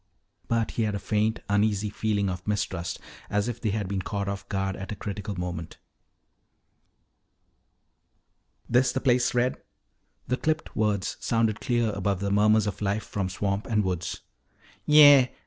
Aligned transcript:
But 0.47 0.71
he 0.71 0.81
had 0.81 0.95
a 0.95 0.99
faint, 0.99 1.41
uneasy 1.47 1.91
feeling 1.91 2.27
of 2.27 2.47
mistrust, 2.47 2.99
as 3.29 3.47
if 3.47 3.61
they 3.61 3.69
had 3.69 3.87
been 3.87 4.01
caught 4.01 4.27
off 4.27 4.49
guard 4.49 4.75
at 4.75 4.91
a 4.91 4.95
critical 4.95 5.35
moment. 5.39 5.77
"This 8.67 8.91
the 8.91 8.99
place, 8.99 9.35
Red?" 9.35 9.61
The 10.27 10.37
clipped 10.37 10.75
words 10.75 11.17
sounded 11.19 11.61
clear 11.61 11.91
above 11.91 12.19
the 12.19 12.31
murmurs 12.31 12.65
of 12.65 12.81
life 12.81 13.03
from 13.03 13.29
swamp 13.29 13.67
and 13.67 13.83
woods. 13.83 14.21
"Yeah. 14.87 15.27